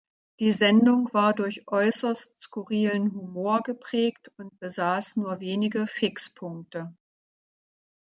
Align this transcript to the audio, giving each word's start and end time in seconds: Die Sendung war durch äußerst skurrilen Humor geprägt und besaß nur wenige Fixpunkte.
Die 0.39 0.51
Sendung 0.51 1.13
war 1.13 1.31
durch 1.35 1.67
äußerst 1.67 2.41
skurrilen 2.41 3.11
Humor 3.13 3.61
geprägt 3.61 4.31
und 4.37 4.57
besaß 4.59 5.15
nur 5.17 5.39
wenige 5.41 5.85
Fixpunkte. 5.85 6.91